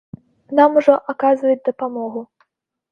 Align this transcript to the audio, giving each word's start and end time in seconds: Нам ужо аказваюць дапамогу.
Нам 0.59 0.71
ужо 0.81 0.95
аказваюць 1.15 1.63
дапамогу. 1.71 2.27